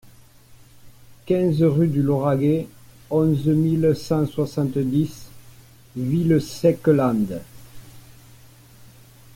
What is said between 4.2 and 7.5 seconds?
soixante-dix Villesèquelande